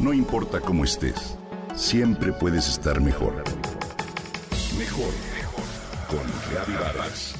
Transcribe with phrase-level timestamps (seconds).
[0.00, 1.36] No importa cómo estés,
[1.76, 3.44] siempre puedes estar mejor.
[4.78, 5.64] Mejor, mejor.
[6.08, 7.34] Con Reavivadas.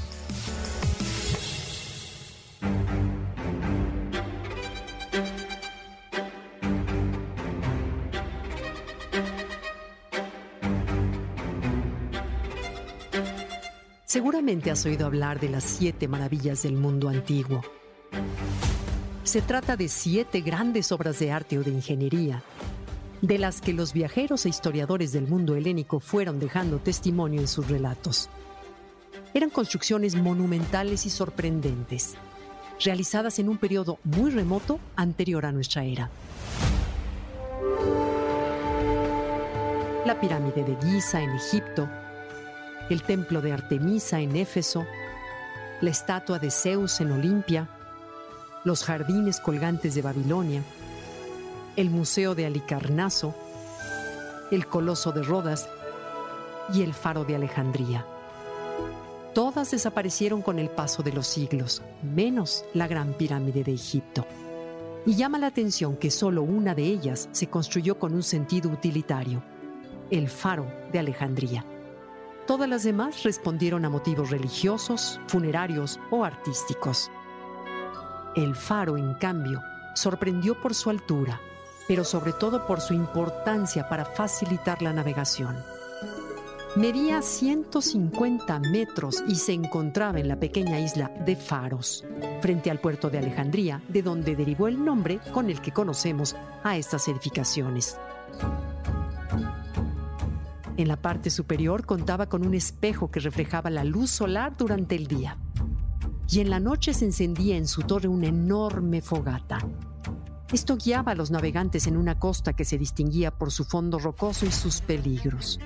[14.04, 17.62] Seguramente has oído hablar de las siete maravillas del mundo antiguo.
[19.30, 22.42] Se trata de siete grandes obras de arte o de ingeniería,
[23.22, 27.68] de las que los viajeros e historiadores del mundo helénico fueron dejando testimonio en sus
[27.68, 28.28] relatos.
[29.32, 32.16] Eran construcciones monumentales y sorprendentes,
[32.84, 36.10] realizadas en un periodo muy remoto anterior a nuestra era.
[40.06, 41.88] La pirámide de Giza en Egipto,
[42.90, 44.84] el templo de Artemisa en Éfeso,
[45.82, 47.68] la estatua de Zeus en Olimpia,
[48.64, 50.62] los jardines colgantes de Babilonia,
[51.76, 53.34] el Museo de Alicarnaso,
[54.50, 55.68] el Coloso de Rodas
[56.74, 58.04] y el Faro de Alejandría.
[59.34, 64.26] Todas desaparecieron con el paso de los siglos, menos la Gran Pirámide de Egipto.
[65.06, 69.42] Y llama la atención que solo una de ellas se construyó con un sentido utilitario,
[70.10, 71.64] el Faro de Alejandría.
[72.46, 77.10] Todas las demás respondieron a motivos religiosos, funerarios o artísticos.
[78.36, 79.60] El faro, en cambio,
[79.94, 81.40] sorprendió por su altura,
[81.88, 85.56] pero sobre todo por su importancia para facilitar la navegación.
[86.76, 92.04] Medía 150 metros y se encontraba en la pequeña isla de Faros,
[92.40, 96.76] frente al puerto de Alejandría, de donde derivó el nombre con el que conocemos a
[96.76, 97.98] estas edificaciones.
[100.76, 105.08] En la parte superior contaba con un espejo que reflejaba la luz solar durante el
[105.08, 105.36] día.
[106.30, 109.58] Y en la noche se encendía en su torre una enorme fogata,
[110.52, 114.46] esto guiaba a los navegantes en una costa que se distinguía por su fondo rocoso
[114.46, 115.60] y sus peligros.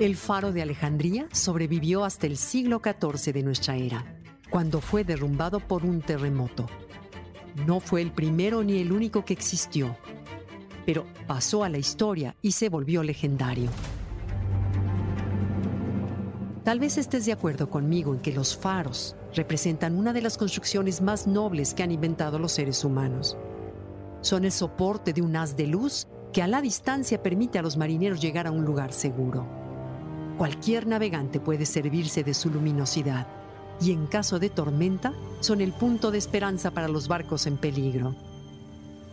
[0.00, 4.20] El faro de Alejandría sobrevivió hasta el siglo XIV de nuestra era,
[4.50, 6.66] cuando fue derrumbado por un terremoto.
[7.64, 9.96] No fue el primero ni el único que existió,
[10.84, 13.70] pero pasó a la historia y se volvió legendario.
[16.64, 21.00] Tal vez estés de acuerdo conmigo en que los faros representan una de las construcciones
[21.00, 23.36] más nobles que han inventado los seres humanos.
[24.20, 27.76] Son el soporte de un haz de luz que a la distancia permite a los
[27.76, 29.46] marineros llegar a un lugar seguro.
[30.38, 33.26] Cualquier navegante puede servirse de su luminosidad
[33.80, 38.14] y en caso de tormenta son el punto de esperanza para los barcos en peligro.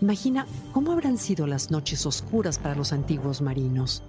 [0.01, 4.03] Imagina cómo habrán sido las noches oscuras para los antiguos marinos.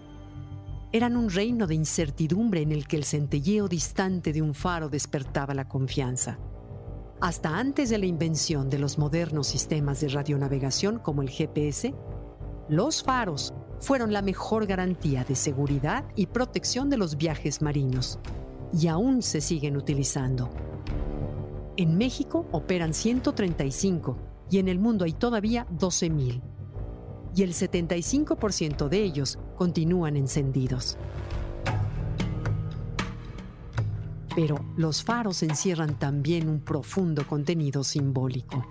[0.90, 5.52] Eran un reino de incertidumbre en el que el centelleo distante de un faro despertaba
[5.52, 6.38] la confianza.
[7.20, 11.94] Hasta antes de la invención de los modernos sistemas de radionavegación como el GPS,
[12.70, 18.18] los faros fueron la mejor garantía de seguridad y protección de los viajes marinos
[18.72, 20.48] y aún se siguen utilizando.
[21.76, 24.16] En México operan 135
[24.50, 26.40] y en el mundo hay todavía 12.000
[27.34, 30.98] y el 75% de ellos continúan encendidos.
[34.38, 38.64] pero los faros encierran también un profundo contenido simbólico.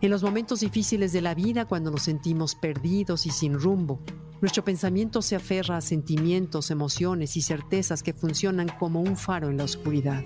[0.00, 3.98] En los momentos difíciles de la vida, cuando nos sentimos perdidos y sin rumbo,
[4.40, 9.56] nuestro pensamiento se aferra a sentimientos, emociones y certezas que funcionan como un faro en
[9.56, 10.22] la oscuridad.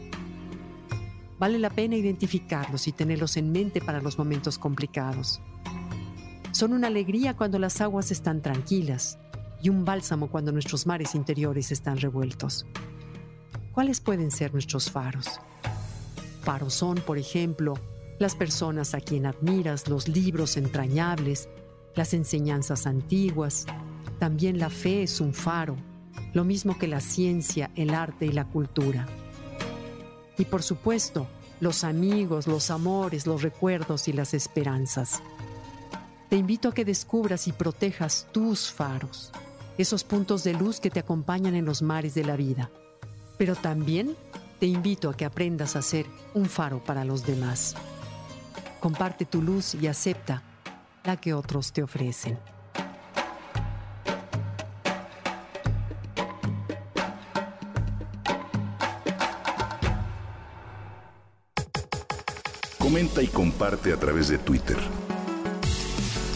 [1.38, 5.40] Vale la pena identificarlos y tenerlos en mente para los momentos complicados.
[6.58, 9.16] Son una alegría cuando las aguas están tranquilas
[9.62, 12.66] y un bálsamo cuando nuestros mares interiores están revueltos.
[13.70, 15.38] ¿Cuáles pueden ser nuestros faros?
[16.42, 17.74] Faros son, por ejemplo,
[18.18, 21.48] las personas a quien admiras, los libros entrañables,
[21.94, 23.64] las enseñanzas antiguas.
[24.18, 25.76] También la fe es un faro,
[26.34, 29.06] lo mismo que la ciencia, el arte y la cultura.
[30.36, 31.28] Y por supuesto,
[31.60, 35.22] los amigos, los amores, los recuerdos y las esperanzas.
[36.28, 39.32] Te invito a que descubras y protejas tus faros,
[39.78, 42.70] esos puntos de luz que te acompañan en los mares de la vida
[43.38, 44.16] pero también
[44.58, 46.04] te invito a que aprendas a ser
[46.34, 47.74] un faro para los demás.
[48.80, 50.42] Comparte tu luz y acepta
[51.04, 52.38] la que otros te ofrecen.
[62.78, 64.78] Comenta y comparte a través de Twitter.